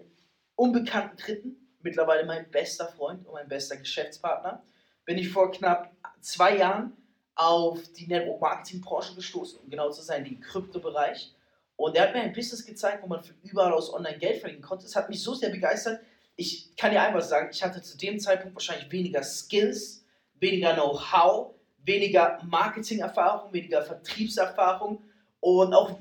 unbekannten 0.54 1.18
Dritten, 1.18 1.56
mittlerweile 1.80 2.28
mein 2.28 2.52
bester 2.52 2.90
Freund 2.90 3.26
und 3.26 3.34
mein 3.34 3.48
bester 3.48 3.78
Geschäftspartner, 3.78 4.64
bin 5.04 5.18
ich 5.18 5.30
vor 5.30 5.52
knapp 5.52 5.92
zwei 6.20 6.58
Jahren 6.58 6.96
auf 7.36 7.80
die 7.94 8.08
Network 8.08 8.42
Marketing 8.42 8.82
Branche 8.82 9.16
gestoßen, 9.16 9.60
um 9.60 9.70
genau 9.70 9.90
zu 9.90 10.02
sein, 10.02 10.24
den 10.24 10.40
Kryptobereich. 10.40 11.34
Und 11.76 11.96
er 11.96 12.04
hat 12.04 12.14
mir 12.14 12.22
ein 12.22 12.34
Business 12.34 12.66
gezeigt, 12.66 13.02
wo 13.02 13.08
man 13.08 13.24
für 13.24 13.34
überall 13.44 13.74
aus 13.74 13.94
online 13.94 14.20
Geld 14.20 14.40
verdienen 14.40 14.62
konnte. 14.62 14.86
Es 14.86 14.96
hat 14.96 15.10
mich 15.10 15.24
so 15.24 15.34
sehr 15.34 15.50
begeistert. 15.50 16.02
Ich 16.36 16.76
kann 16.76 16.92
dir 16.92 17.02
einfach 17.02 17.22
sagen, 17.22 17.50
ich 17.52 17.64
hatte 17.64 17.82
zu 17.82 17.98
dem 17.98 18.20
Zeitpunkt 18.20 18.56
wahrscheinlich 18.56 18.92
weniger 18.92 19.24
Skills, 19.24 20.06
weniger 20.40 20.74
Know-how, 20.74 21.56
weniger 21.84 22.40
Marketing-Erfahrung, 22.44 23.52
weniger 23.54 23.82
Vertriebserfahrung 23.82 25.04
und 25.40 25.74
auch 25.74 25.98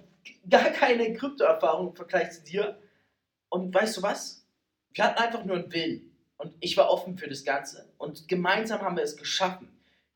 gar 0.48 0.70
keine 0.70 1.12
Kryptoerfahrung 1.14 1.88
im 1.88 1.96
Vergleich 1.96 2.30
zu 2.32 2.42
dir. 2.42 2.78
Und 3.48 3.74
weißt 3.74 3.96
du 3.96 4.02
was? 4.02 4.46
Wir 4.92 5.04
hatten 5.04 5.18
einfach 5.18 5.44
nur 5.44 5.56
einen 5.56 5.72
Willen. 5.72 6.10
Und 6.36 6.54
ich 6.60 6.76
war 6.76 6.90
offen 6.90 7.18
für 7.18 7.28
das 7.28 7.44
Ganze. 7.44 7.88
Und 7.98 8.28
gemeinsam 8.28 8.80
haben 8.80 8.96
wir 8.96 9.04
es 9.04 9.16
geschaffen, 9.16 9.68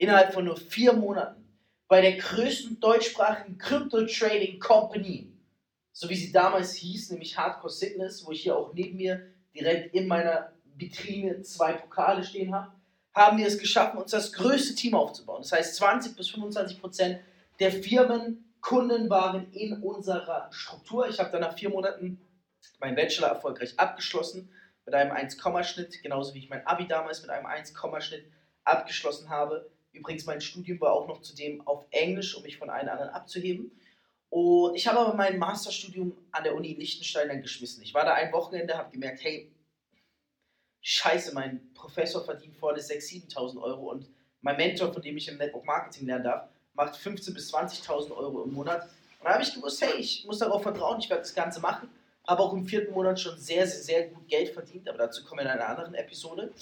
innerhalb 0.05 0.33
von 0.33 0.45
nur 0.45 0.57
vier 0.57 0.93
Monaten 0.93 1.45
bei 1.89 2.01
der 2.01 2.17
größten 2.17 2.81
deutschsprachigen 2.81 3.59
Crypto-Trading 3.59 4.59
Company 4.59 5.35
so 5.95 6.09
wie 6.09 6.17
sie 6.17 6.33
damals 6.33 6.75
hieß, 6.75 7.11
nämlich 7.11 7.39
Hardcore 7.39 7.73
Sickness, 7.73 8.27
wo 8.27 8.33
ich 8.33 8.43
hier 8.43 8.59
auch 8.59 8.75
neben 8.75 8.97
mir 8.97 9.31
direkt 9.55 9.95
in 9.95 10.09
meiner 10.09 10.53
Vitrine 10.75 11.41
zwei 11.43 11.73
Pokale 11.73 12.25
stehen 12.25 12.53
habe, 12.53 12.73
haben 13.15 13.39
wir 13.39 13.47
es 13.47 13.59
geschaffen, 13.59 13.99
uns 14.01 14.11
das 14.11 14.33
größte 14.33 14.75
Team 14.75 14.97
aufzubauen. 14.97 15.43
Das 15.43 15.53
heißt, 15.53 15.77
20 15.77 16.17
bis 16.17 16.31
25 16.31 16.81
Prozent 16.81 17.21
der 17.61 17.71
Firmenkunden 17.71 19.09
waren 19.09 19.53
in 19.53 19.81
unserer 19.85 20.49
Struktur. 20.51 21.09
Ich 21.09 21.21
habe 21.21 21.31
dann 21.31 21.43
nach 21.43 21.57
vier 21.57 21.71
Monaten 21.71 22.21
meinen 22.81 22.97
Bachelor 22.97 23.29
erfolgreich 23.29 23.79
abgeschlossen 23.79 24.51
mit 24.85 24.97
einem 24.97 25.13
1-Schnitt, 25.13 26.03
genauso 26.03 26.35
wie 26.35 26.41
ich 26.41 26.51
mein 26.51 26.67
Abi 26.67 26.89
damals 26.89 27.23
mit 27.23 27.31
einem 27.31 27.47
1-Schnitt 27.47 28.25
abgeschlossen 28.65 29.31
habe. 29.31 29.71
Übrigens, 29.95 30.27
mein 30.27 30.41
Studium 30.41 30.81
war 30.81 30.93
auch 30.93 31.09
noch 31.09 31.23
zudem 31.23 31.67
auf 31.67 31.87
Englisch, 31.91 32.37
um 32.37 32.43
mich 32.43 32.59
von 32.59 32.69
allen 32.69 32.89
anderen 32.89 33.11
abzuheben. 33.11 33.71
Und 34.31 34.75
ich 34.75 34.87
habe 34.89 34.99
aber 34.99 35.15
mein 35.15 35.39
Masterstudium 35.39 36.17
an 36.33 36.43
der 36.43 36.57
Uni 36.57 36.75
Liechtenstein 36.75 37.29
dann 37.29 37.41
geschmissen. 37.41 37.83
Ich 37.83 37.95
war 37.95 38.05
da 38.05 38.15
ein 38.15 38.33
Wochenende, 38.33 38.77
habe 38.77 38.91
gemerkt, 38.91 39.23
hey, 39.23 39.53
scheiße, 40.81 41.33
mein 41.35 41.73
Professor 41.75 42.25
verdient 42.25 42.57
vorne 42.57 42.81
6.000, 42.81 43.33
7.000 43.33 43.63
Euro 43.63 43.91
und 43.93 44.09
mein 44.43 44.57
Mentor, 44.57 44.93
von 44.93 45.01
dem 45.01 45.17
ich 45.17 45.29
im 45.29 45.39
Network 45.39 45.65
Marketing 45.65 46.07
lernen 46.07 46.25
darf, 46.25 46.49
macht 46.75 46.97
15.000 46.97 47.35
bis 47.35 47.55
20.000 47.55 48.11
Euro 48.11 48.43
im 48.43 48.53
Monat. 48.53 48.83
Und 49.21 49.25
da 49.25 49.35
habe 49.35 49.43
ich 49.43 49.55
gewusst, 49.55 49.81
hey, 49.81 49.95
ich 49.99 50.25
muss 50.27 50.41
darauf 50.41 50.63
vertrauen, 50.63 50.99
ich 51.01 51.09
werde 51.09 51.23
das 51.23 51.35
Ganze 51.35 51.61
machen. 51.61 51.89
Habe 52.27 52.43
auch 52.43 52.53
im 52.53 52.67
vierten 52.67 52.93
Monat 52.93 53.21
schon 53.21 53.39
sehr, 53.39 53.67
sehr, 53.67 53.83
sehr 53.83 54.09
gut 54.09 54.29
Geld 54.29 54.51
verdient, 54.51 54.89
aber 54.89 54.99
dazu 54.99 55.25
kommen 55.25 55.41
wir 55.41 55.45
in 55.45 55.59
einer 55.59 55.69
anderen 55.69 55.95
Episode. 55.95 56.53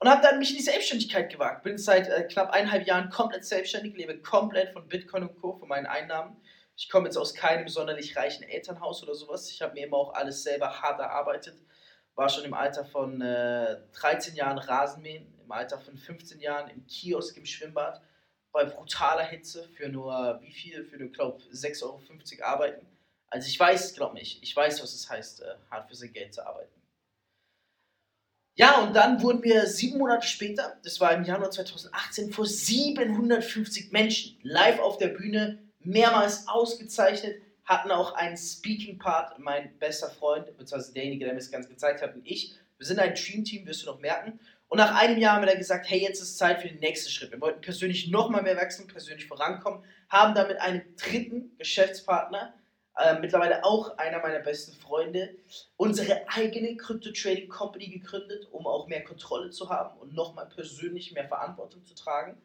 Und 0.00 0.08
habe 0.08 0.22
dann 0.22 0.38
mich 0.38 0.50
in 0.50 0.56
die 0.56 0.62
Selbstständigkeit 0.62 1.30
gewagt. 1.30 1.64
Bin 1.64 1.76
seit 1.76 2.08
äh, 2.08 2.22
knapp 2.24 2.50
eineinhalb 2.50 2.86
Jahren 2.86 3.10
komplett 3.10 3.44
selbstständig, 3.44 3.96
lebe 3.96 4.20
komplett 4.20 4.72
von 4.72 4.86
Bitcoin 4.86 5.24
und 5.24 5.40
Co., 5.40 5.54
von 5.54 5.68
meinen 5.68 5.86
Einnahmen. 5.86 6.36
Ich 6.76 6.88
komme 6.88 7.06
jetzt 7.06 7.16
aus 7.16 7.34
keinem 7.34 7.66
sonderlich 7.66 8.16
reichen 8.16 8.44
Elternhaus 8.44 9.02
oder 9.02 9.16
sowas. 9.16 9.50
Ich 9.50 9.60
habe 9.60 9.74
mir 9.74 9.86
immer 9.86 9.96
auch 9.96 10.14
alles 10.14 10.44
selber 10.44 10.80
hart 10.80 11.00
erarbeitet. 11.00 11.56
War 12.14 12.28
schon 12.28 12.44
im 12.44 12.54
Alter 12.54 12.84
von 12.84 13.20
äh, 13.20 13.78
13 13.94 14.36
Jahren 14.36 14.58
Rasenmähen, 14.58 15.26
im 15.42 15.50
Alter 15.50 15.80
von 15.80 15.96
15 15.96 16.40
Jahren 16.40 16.70
im 16.70 16.86
Kiosk 16.86 17.36
im 17.36 17.46
Schwimmbad, 17.46 18.00
bei 18.52 18.64
brutaler 18.64 19.24
Hitze 19.24 19.68
für 19.76 19.88
nur, 19.88 20.38
wie 20.42 20.52
viel? 20.52 20.84
Für 20.84 20.96
nur, 20.96 21.10
glaube 21.10 21.42
6,50 21.52 21.82
Euro 21.82 22.00
arbeiten. 22.44 22.86
Also 23.30 23.48
ich 23.48 23.58
weiß, 23.58 23.94
glaub 23.94 24.14
mich, 24.14 24.42
ich 24.42 24.54
weiß, 24.54 24.80
was 24.82 24.94
es 24.94 25.10
heißt, 25.10 25.42
äh, 25.42 25.54
hart 25.70 25.88
für 25.88 25.96
sein 25.96 26.12
Geld 26.12 26.32
zu 26.32 26.46
arbeiten. 26.46 26.77
Ja, 28.58 28.80
und 28.80 28.96
dann 28.96 29.22
wurden 29.22 29.44
wir 29.44 29.66
sieben 29.66 29.98
Monate 29.98 30.26
später, 30.26 30.78
das 30.82 30.98
war 30.98 31.12
im 31.12 31.22
Januar 31.22 31.52
2018, 31.52 32.32
vor 32.32 32.44
750 32.44 33.92
Menschen 33.92 34.36
live 34.42 34.80
auf 34.80 34.98
der 34.98 35.08
Bühne 35.08 35.60
mehrmals 35.78 36.48
ausgezeichnet, 36.48 37.40
hatten 37.64 37.92
auch 37.92 38.14
einen 38.14 38.36
Speaking-Part, 38.36 39.38
mein 39.38 39.78
bester 39.78 40.10
Freund, 40.10 40.46
beziehungsweise 40.56 40.92
derjenige, 40.92 41.24
der 41.24 41.34
mir 41.34 41.38
das 41.38 41.52
Ganze 41.52 41.68
gezeigt 41.68 42.02
hat, 42.02 42.16
und 42.16 42.22
ich. 42.26 42.52
Wir 42.78 42.86
sind 42.86 42.98
ein 42.98 43.14
Dream-Team, 43.14 43.64
wirst 43.64 43.84
du 43.84 43.86
noch 43.86 44.00
merken. 44.00 44.40
Und 44.66 44.78
nach 44.78 45.00
einem 45.00 45.18
Jahr 45.18 45.36
haben 45.36 45.42
wir 45.42 45.50
dann 45.50 45.58
gesagt, 45.58 45.88
hey, 45.88 46.00
jetzt 46.00 46.20
ist 46.20 46.36
Zeit 46.36 46.60
für 46.60 46.66
den 46.66 46.80
nächsten 46.80 47.10
Schritt. 47.10 47.30
Wir 47.30 47.40
wollten 47.40 47.60
persönlich 47.60 48.08
noch 48.08 48.28
mal 48.28 48.42
mehr 48.42 48.56
wachsen, 48.56 48.88
persönlich 48.88 49.28
vorankommen, 49.28 49.84
haben 50.08 50.34
damit 50.34 50.60
einen 50.60 50.82
dritten 50.96 51.56
Geschäftspartner, 51.58 52.54
äh, 52.98 53.18
mittlerweile 53.20 53.64
auch 53.64 53.96
einer 53.96 54.18
meiner 54.20 54.40
besten 54.40 54.72
Freunde, 54.72 55.36
unsere 55.76 56.28
eigene 56.28 56.76
Crypto-Trading 56.76 57.48
Company 57.48 57.88
gegründet, 57.88 58.48
um 58.50 58.66
auch 58.66 58.88
mehr 58.88 59.04
Kontrolle 59.04 59.50
zu 59.50 59.68
haben 59.68 59.96
und 60.00 60.14
noch 60.14 60.34
mal 60.34 60.46
persönlich 60.46 61.12
mehr 61.12 61.28
Verantwortung 61.28 61.84
zu 61.84 61.94
tragen. 61.94 62.40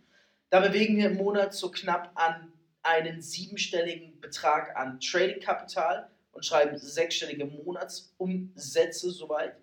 Da 0.51 0.59
bewegen 0.59 0.97
wir 0.97 1.07
im 1.07 1.17
Monat 1.17 1.55
so 1.55 1.71
knapp 1.71 2.11
an 2.13 2.53
einen 2.83 3.21
siebenstelligen 3.21 4.19
Betrag 4.21 4.75
an 4.75 4.99
Trading-Kapital 4.99 6.11
und 6.33 6.45
schreiben 6.45 6.77
sechsstellige 6.77 7.45
Monatsumsätze 7.45 9.09
soweit. 9.09 9.55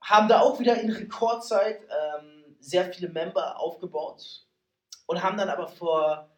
Haben 0.00 0.28
da 0.28 0.40
auch 0.40 0.58
wieder 0.58 0.80
in 0.80 0.90
Rekordzeit 0.90 1.80
ähm, 1.82 2.56
sehr 2.60 2.90
viele 2.92 3.10
Member 3.10 3.60
aufgebaut 3.60 4.46
und 5.04 5.22
haben 5.22 5.36
dann 5.36 5.50
aber 5.50 5.68
vor, 5.68 6.30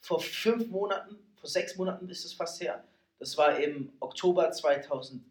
vor 0.00 0.20
fünf 0.20 0.68
Monaten, 0.68 1.16
vor 1.34 1.48
sechs 1.48 1.76
Monaten 1.76 2.08
ist 2.08 2.24
es 2.24 2.32
fast 2.32 2.60
her, 2.60 2.84
das 3.18 3.36
war 3.36 3.58
im 3.58 3.92
Oktober 4.00 4.50
2000, 4.50 5.22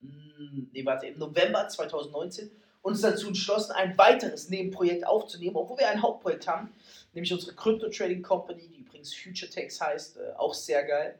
hm, 0.00 0.70
nee, 0.72 0.84
warte, 0.84 1.06
im 1.06 1.18
November 1.18 1.68
2019, 1.68 2.50
uns 2.82 3.00
dazu 3.02 3.28
entschlossen, 3.28 3.72
ein 3.72 3.96
weiteres 3.98 4.48
Nebenprojekt 4.48 5.06
aufzunehmen, 5.06 5.56
obwohl 5.56 5.78
wir 5.78 5.88
ein 5.88 6.02
Hauptprojekt 6.02 6.46
haben, 6.46 6.72
nämlich 7.12 7.32
unsere 7.32 7.54
Crypto 7.54 7.88
Trading 7.88 8.22
Company, 8.22 8.68
die 8.68 8.80
übrigens 8.80 9.14
Future 9.14 9.50
Text 9.50 9.80
heißt, 9.80 10.16
äh, 10.16 10.32
auch 10.36 10.54
sehr 10.54 10.84
geil. 10.84 11.18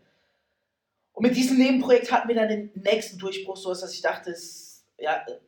Und 1.12 1.24
mit 1.24 1.36
diesem 1.36 1.58
Nebenprojekt 1.58 2.10
hatten 2.10 2.28
wir 2.28 2.34
dann 2.34 2.48
den 2.48 2.70
nächsten 2.74 3.18
Durchbruch, 3.18 3.56
so 3.56 3.70
dass 3.70 3.92
ich 3.92 4.00
dachte, 4.00 4.30
es, 4.30 4.84
ja, 4.98 5.24
äh, 5.26 5.38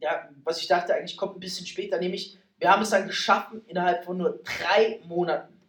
ja, 0.00 0.28
was 0.44 0.60
ich 0.60 0.66
dachte, 0.66 0.94
eigentlich 0.94 1.16
kommt 1.16 1.36
ein 1.36 1.40
bisschen 1.40 1.66
später, 1.66 1.98
nämlich 1.98 2.36
wir 2.58 2.70
haben 2.70 2.82
es 2.82 2.90
dann 2.90 3.06
geschaffen, 3.06 3.62
innerhalb 3.66 4.04
von 4.04 4.18
nur 4.18 4.40
drei 4.44 5.00
Monaten 5.06 5.61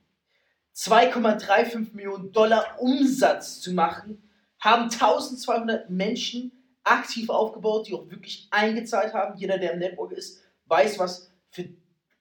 2,35 0.75 1.93
Millionen 1.93 2.31
Dollar 2.31 2.77
Umsatz 2.79 3.61
zu 3.61 3.73
machen, 3.73 4.29
haben 4.59 4.83
1200 4.83 5.89
Menschen 5.89 6.51
aktiv 6.83 7.29
aufgebaut, 7.29 7.87
die 7.87 7.93
auch 7.93 8.09
wirklich 8.09 8.47
eingezahlt 8.51 9.13
haben. 9.13 9.37
Jeder, 9.37 9.57
der 9.57 9.73
im 9.73 9.79
Network 9.79 10.11
ist, 10.13 10.41
weiß, 10.65 10.99
was 10.99 11.31
für 11.49 11.69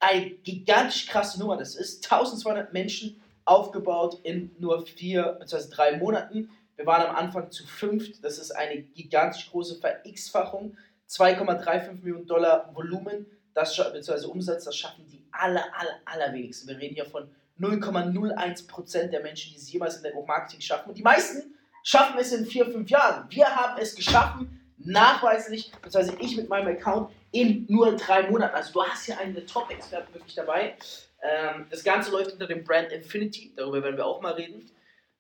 eine 0.01 0.31
gigantisch 0.31 1.07
krasse 1.07 1.39
Nummer 1.39 1.57
das 1.57 1.77
ist. 1.77 2.05
1200 2.05 2.73
Menschen 2.73 3.21
aufgebaut 3.45 4.21
in 4.25 4.55
nur 4.59 4.85
vier 4.87 5.37
bzw. 5.41 5.75
drei 5.75 5.97
Monaten. 5.97 6.51
Wir 6.77 6.87
waren 6.87 7.07
am 7.07 7.17
Anfang 7.17 7.51
zu 7.51 7.67
fünft. 7.67 8.25
Das 8.25 8.39
ist 8.39 8.51
eine 8.51 8.83
gigantisch 8.83 9.51
große 9.51 9.77
Ver-X-Fachung. 9.77 10.77
2,35 11.09 12.03
Millionen 12.03 12.27
Dollar 12.27 12.75
Volumen, 12.75 13.27
das 13.55 13.77
bzw. 13.77 14.27
Umsatz, 14.27 14.65
das 14.65 14.77
schaffen 14.77 15.07
die 15.07 15.25
aller, 15.31 15.65
aller, 15.79 16.01
allerwenigsten. 16.07 16.69
Wir 16.69 16.79
reden 16.79 16.95
hier 16.95 17.05
von 17.05 17.29
0,01% 17.61 19.09
der 19.09 19.21
Menschen, 19.21 19.53
die 19.53 19.59
es 19.59 19.73
jemals 19.73 19.97
in 19.97 20.03
Network 20.03 20.27
Marketing 20.27 20.61
schaffen. 20.61 20.89
Und 20.89 20.99
die 20.99 21.03
meisten 21.03 21.55
schaffen 21.83 22.19
es 22.19 22.33
in 22.33 22.47
vier, 22.47 22.67
fünf 22.67 22.91
Jahren. 22.91 23.27
Wir 23.31 23.47
haben 23.47 23.81
es 23.81 23.95
geschaffen, 23.95 24.61
nachweislich, 24.79 25.73
beziehungsweise 25.83 26.17
ich 26.21 26.37
mit 26.37 26.49
meinem 26.49 26.77
Account 26.77 27.11
in 27.31 27.67
nur 27.69 27.97
drei 27.97 28.29
Monaten. 28.29 28.55
Also 28.55 28.73
du 28.73 28.85
hast 28.85 29.07
hier 29.07 29.19
einen 29.19 29.47
Top-Experten 29.47 30.13
wirklich 30.15 30.35
dabei. 30.35 30.77
Ähm, 31.23 31.67
das 31.71 31.85
Ganze 31.85 32.11
läuft 32.11 32.33
unter 32.33 32.47
dem 32.47 32.65
Brand 32.65 32.93
Infinity, 32.93 33.53
darüber 33.57 33.83
werden 33.83 33.97
wir 33.97 34.07
auch 34.07 34.21
mal 34.21 34.33
reden. 34.33 34.69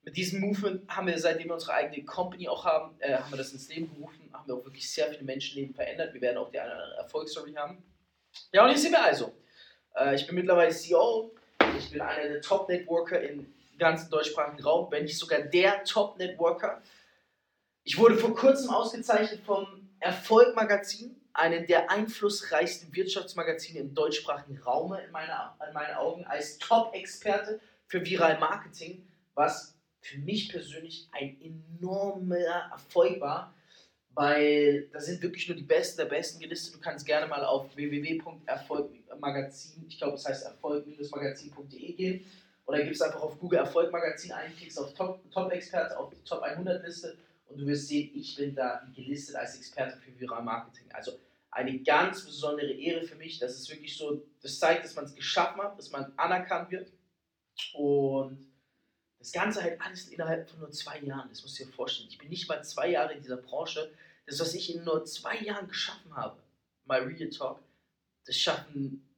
Mit 0.04 0.16
diesem 0.16 0.40
Movement 0.40 0.88
haben 0.88 1.06
wir, 1.06 1.16
seitdem 1.16 1.46
wir 1.46 1.54
unsere 1.54 1.74
eigene 1.74 2.04
Company 2.04 2.48
auch 2.48 2.64
haben, 2.64 2.96
äh, 2.98 3.14
haben 3.14 3.30
wir 3.30 3.38
das 3.38 3.52
ins 3.52 3.68
Leben 3.68 3.88
gerufen, 3.94 4.28
haben 4.32 4.48
wir 4.48 4.56
auch 4.56 4.64
wirklich 4.64 4.90
sehr 4.90 5.08
viele 5.08 5.22
Menschenleben 5.22 5.74
verändert. 5.74 6.12
Wir 6.12 6.20
werden 6.20 6.38
auch 6.38 6.50
die 6.50 6.58
eine 6.58 6.72
oder 6.72 6.82
andere 6.82 6.98
Erfolgsstory 6.98 7.52
haben. 7.52 7.84
Ja, 8.52 8.64
und 8.64 8.70
hier 8.70 8.78
sind 8.78 8.92
wir 8.92 9.04
also. 9.04 9.32
Äh, 9.94 10.16
ich 10.16 10.26
bin 10.26 10.34
mittlerweile 10.34 10.72
CEO, 10.72 11.32
ich 11.78 11.90
bin 11.90 12.00
einer 12.00 12.28
der 12.28 12.40
Top-Networker 12.40 13.20
im 13.20 13.52
ganzen 13.78 14.10
deutschsprachigen 14.10 14.62
Raum, 14.62 14.90
wenn 14.90 15.04
nicht 15.04 15.18
sogar 15.18 15.40
der 15.40 15.84
Top-Networker. 15.84 16.82
Ich 17.84 17.98
wurde 17.98 18.16
vor 18.16 18.34
kurzem 18.34 18.70
ausgezeichnet 18.70 19.40
vom 19.44 19.66
Erfolg 19.98 20.54
Magazin, 20.54 21.16
einem 21.32 21.66
der 21.66 21.90
einflussreichsten 21.90 22.94
Wirtschaftsmagazine 22.94 23.80
im 23.80 23.94
deutschsprachigen 23.94 24.58
Raum 24.58 24.94
in, 24.94 25.10
meiner, 25.10 25.56
in 25.66 25.72
meinen 25.72 25.94
Augen, 25.96 26.24
als 26.24 26.58
Top-Experte 26.58 27.60
für 27.86 28.04
Viral 28.04 28.38
Marketing, 28.38 29.06
was 29.34 29.74
für 30.00 30.18
mich 30.18 30.50
persönlich 30.50 31.08
ein 31.12 31.40
enormer 31.40 32.36
Erfolg 32.36 33.20
war, 33.20 33.54
weil 34.14 34.88
da 34.92 35.00
sind 35.00 35.22
wirklich 35.22 35.48
nur 35.48 35.56
die 35.56 35.62
Besten 35.62 35.98
der 35.98 36.06
Besten 36.06 36.40
gelistet. 36.40 36.74
Du 36.74 36.80
kannst 36.80 37.06
gerne 37.06 37.26
mal 37.26 37.44
auf 37.44 37.74
www.erfolgmagazin, 37.74 39.84
ich 39.88 39.98
glaube, 39.98 40.14
es 40.14 40.26
heißt 40.26 40.46
erfolg-magazin.de 40.46 41.92
gehen 41.92 42.24
oder 42.66 42.84
gibst 42.84 43.02
einfach 43.02 43.22
auf 43.22 43.38
Google 43.38 43.60
Erfolgmagazin 43.60 44.32
ein, 44.32 44.54
klickst 44.56 44.78
auf 44.78 44.92
Top-Experte, 44.94 45.94
Top 45.94 46.04
auf 46.04 46.14
die 46.14 46.24
Top 46.24 46.42
100 46.42 46.84
Liste 46.84 47.16
und 47.48 47.60
du 47.60 47.66
wirst 47.66 47.88
sehen, 47.88 48.10
ich 48.14 48.36
bin 48.36 48.54
da 48.54 48.82
gelistet 48.94 49.36
als 49.36 49.56
Experte 49.56 49.96
für 49.98 50.18
Viral 50.18 50.42
Marketing. 50.42 50.90
Also 50.92 51.12
eine 51.50 51.78
ganz 51.80 52.24
besondere 52.24 52.72
Ehre 52.72 53.06
für 53.06 53.16
mich. 53.16 53.38
Das 53.38 53.56
ist 53.56 53.70
wirklich 53.70 53.96
so, 53.96 54.22
das 54.40 54.58
zeigt, 54.58 54.84
dass 54.84 54.94
man 54.94 55.04
es 55.04 55.14
geschaffen 55.14 55.62
hat, 55.62 55.78
dass 55.78 55.90
man 55.90 56.12
anerkannt 56.16 56.70
wird. 56.70 56.90
Und 57.74 58.51
das 59.22 59.30
Ganze 59.30 59.62
halt 59.62 59.80
alles 59.80 60.08
innerhalb 60.08 60.50
von 60.50 60.58
nur 60.58 60.72
zwei 60.72 60.98
Jahren. 60.98 61.28
Das 61.28 61.42
musst 61.42 61.58
du 61.60 61.64
dir 61.64 61.70
vorstellen. 61.70 62.08
Ich 62.10 62.18
bin 62.18 62.28
nicht 62.28 62.48
mal 62.48 62.62
zwei 62.64 62.90
Jahre 62.90 63.14
in 63.14 63.22
dieser 63.22 63.36
Branche. 63.36 63.88
Das, 64.26 64.40
was 64.40 64.52
ich 64.54 64.74
in 64.74 64.82
nur 64.82 65.04
zwei 65.04 65.38
Jahren 65.38 65.68
geschaffen 65.68 66.16
habe, 66.16 66.36
My 66.86 66.96
Real 66.96 67.30
Talk, 67.30 67.60
das 68.26 68.36
schaffen 68.36 69.08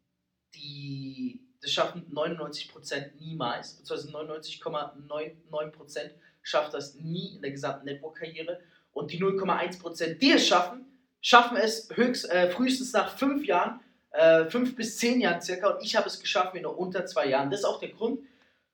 die, 0.54 1.40
das 1.62 1.70
schaffen 1.70 2.06
99% 2.12 3.12
niemals, 3.18 3.74
beziehungsweise 3.74 4.14
99,99% 4.14 6.10
schafft 6.42 6.74
das 6.74 6.96
nie 6.96 7.36
in 7.36 7.42
der 7.42 7.52
gesamten 7.52 7.86
Network-Karriere. 7.86 8.60
Und 8.92 9.10
die 9.10 9.18
0,1%, 9.18 10.18
die 10.18 10.32
es 10.32 10.46
schaffen, 10.46 10.84
schaffen 11.22 11.56
es 11.56 11.88
höchst, 11.94 12.30
äh, 12.30 12.50
frühestens 12.50 12.92
nach 12.92 13.16
fünf 13.16 13.46
Jahren, 13.46 13.80
äh, 14.10 14.44
fünf 14.50 14.76
bis 14.76 14.98
zehn 14.98 15.22
Jahren 15.22 15.40
circa. 15.40 15.68
Und 15.70 15.82
ich 15.82 15.96
habe 15.96 16.06
es 16.06 16.20
geschafft 16.20 16.54
in 16.54 16.62
nur 16.62 16.78
unter 16.78 17.06
zwei 17.06 17.26
Jahren. 17.26 17.50
Das 17.50 17.60
ist 17.60 17.64
auch 17.64 17.80
der 17.80 17.88
Grund, 17.88 18.20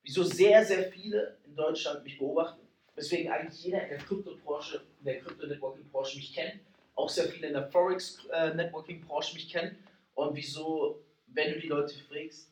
wieso 0.03 0.23
sehr, 0.23 0.63
sehr 0.65 0.91
viele 0.91 1.37
in 1.45 1.55
Deutschland 1.55 2.03
mich 2.03 2.17
beobachten. 2.17 2.61
Weswegen 2.95 3.31
eigentlich 3.31 3.63
jeder 3.63 3.83
in 3.83 3.89
der 3.89 3.97
Krypto-Branche, 3.99 4.81
in 4.99 5.05
der 5.05 5.19
Krypto-Networking-Branche 5.19 6.17
mich 6.17 6.33
kennt. 6.33 6.59
Auch 6.95 7.09
sehr 7.09 7.25
viele 7.25 7.47
in 7.47 7.53
der 7.53 7.69
Forex-Networking-Branche 7.69 9.33
mich 9.33 9.49
kennen. 9.49 9.77
Und 10.13 10.35
wieso, 10.35 11.03
wenn 11.27 11.53
du 11.53 11.59
die 11.59 11.67
Leute 11.67 11.95
fragst, 12.09 12.51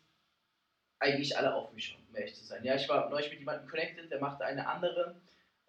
eigentlich 1.00 1.38
alle 1.38 1.54
auf 1.54 1.72
mich 1.74 1.86
schauen, 1.86 2.04
um 2.10 2.16
ehrlich 2.16 2.36
zu 2.36 2.44
sein. 2.44 2.64
Ja, 2.64 2.76
ich 2.76 2.88
war 2.90 3.10
neulich 3.10 3.30
mit 3.30 3.40
jemandem 3.40 3.68
connected, 3.70 4.12
der 4.12 4.20
machte 4.20 4.44
eine 4.46 4.68
andere 4.68 5.16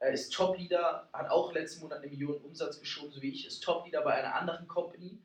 er 0.01 0.13
ist 0.13 0.33
Top-Leader, 0.33 1.11
hat 1.13 1.31
auch 1.31 1.53
letzten 1.53 1.83
Monat 1.83 1.99
eine 1.99 2.11
Million 2.11 2.39
Umsatz 2.39 2.81
geschoben, 2.81 3.13
so 3.13 3.21
wie 3.21 3.33
ich, 3.33 3.47
ist 3.47 3.63
Top-Leader 3.63 4.01
bei 4.01 4.15
einer 4.15 4.35
anderen 4.35 4.67
Company, 4.67 5.19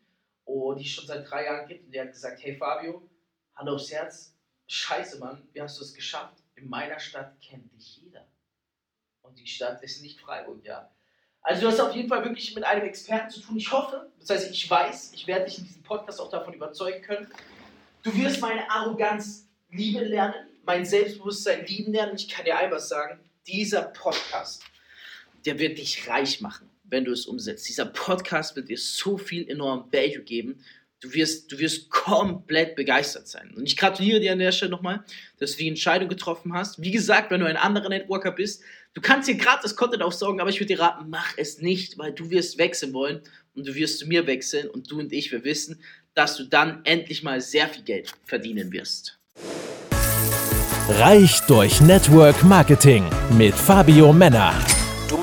oh, 0.44 0.74
die 0.74 0.84
es 0.84 0.90
schon 0.90 1.08
seit 1.08 1.30
drei 1.30 1.46
Jahren 1.46 1.66
gibt. 1.66 1.86
Und 1.86 1.94
der 1.94 2.04
hat 2.04 2.12
gesagt, 2.12 2.44
hey 2.44 2.58
Fabio, 2.58 3.10
Hand 3.56 3.70
aufs 3.70 3.90
Herz, 3.90 4.38
scheiße 4.68 5.20
Mann, 5.20 5.48
wie 5.54 5.62
hast 5.62 5.80
du 5.80 5.84
es 5.84 5.94
geschafft? 5.94 6.44
In 6.56 6.70
meiner 6.70 7.00
Stadt 7.00 7.40
kennt 7.42 7.72
dich 7.74 7.98
jeder. 7.98 8.28
Und 9.22 9.40
die 9.40 9.48
Stadt 9.48 9.82
ist 9.84 10.02
nicht 10.02 10.20
Freiburg, 10.20 10.64
ja. 10.64 10.90
Also 11.42 11.62
du 11.62 11.68
hast 11.68 11.80
auf 11.80 11.96
jeden 11.96 12.10
Fall 12.10 12.24
wirklich 12.24 12.56
mit 12.56 12.64
einem 12.64 12.86
Experten 12.86 13.30
zu 13.30 13.40
tun. 13.40 13.58
Ich 13.58 13.72
hoffe, 13.72 14.10
das 14.20 14.32
heißt, 14.32 14.52
ich 14.52 14.70
weiß, 14.70 15.14
ich 15.14 15.28
werde 15.28 15.46
dich 15.46 15.60
in 15.60 15.66
diesem 15.66 15.84
Podcast 15.84 16.20
auch 16.20 16.30
davon 16.30 16.54
überzeugen 16.54 17.04
können. 17.04 17.28
Du 18.02 18.16
wirst 18.18 18.42
meine 18.42 18.70
Arroganz 18.70 19.48
lieben 19.70 20.06
lernen, 20.06 20.48
mein 20.66 20.86
Selbstbewusstsein 20.86 21.66
lieben 21.66 21.94
lernen. 21.94 22.16
Ich 22.16 22.30
kann 22.30 22.46
dir 22.46 22.58
einmal 22.58 22.80
sagen, 22.80 23.20
dieser 23.46 23.84
Podcast, 23.84 24.64
der 25.46 25.60
wird 25.60 25.78
dich 25.78 26.08
reich 26.08 26.42
machen, 26.42 26.70
wenn 26.84 27.06
du 27.06 27.12
es 27.12 27.28
umsetzt. 27.28 27.70
Dieser 27.70 27.86
Podcast 27.86 28.56
wird 28.56 28.70
dir 28.70 28.78
so 28.78 29.18
viel 29.18 29.48
enorm 29.48 29.92
Value 29.92 30.24
geben. 30.24 30.64
Du 31.06 31.14
wirst, 31.14 31.52
du 31.52 31.60
wirst 31.60 31.92
komplett 31.92 32.76
begeistert 32.76 33.28
sein. 33.28 33.54
Und 33.56 33.68
ich 33.68 33.78
gratuliere 33.78 34.20
dir 34.20 34.32
an 34.32 34.40
der 34.40 34.52
Stelle 34.52 34.72
nochmal, 34.72 35.04
dass 35.38 35.52
du 35.52 35.58
die 35.60 35.68
Entscheidung 35.68 36.10
getroffen 36.10 36.54
hast. 36.54 36.82
Wie 36.82 36.90
gesagt, 36.90 37.30
wenn 37.30 37.42
du 37.42 37.46
ein 37.46 37.58
anderer 37.58 37.90
Networker 37.90 38.32
bist, 38.32 38.64
du 38.96 39.02
kannst 39.02 39.30
dir 39.30 39.36
gratis 39.36 39.76
Content 39.76 40.02
aufsaugen, 40.02 40.42
aber 40.42 40.50
ich 40.50 40.60
würde 40.60 40.74
dir 40.74 40.80
raten, 40.80 41.12
mach 41.12 41.38
es 41.38 41.60
nicht, 41.62 42.00
weil 42.00 42.12
du 42.12 42.32
wirst 42.32 42.58
wechseln 42.58 42.92
wollen 42.94 43.22
und 43.54 43.68
du 43.68 43.76
wirst 43.76 44.00
zu 44.00 44.08
mir 44.08 44.26
wechseln 44.26 44.68
und 44.68 44.90
du 44.90 45.00
und 45.00 45.14
ich, 45.14 45.32
wir 45.32 45.44
wissen, 45.44 45.80
dass 46.16 46.38
du 46.38 46.46
dann 46.46 46.82
endlich 46.86 47.22
mal 47.22 47.40
sehr 47.40 47.68
viel 47.68 47.84
Geld 47.84 48.12
verdienen 48.24 48.72
wirst. 48.72 49.20
Reich 50.90 51.40
durch 51.42 51.82
Network 51.82 52.44
Marketing 52.44 53.08
mit 53.38 53.54
Fabio 53.54 54.12
Männer. 54.12 54.56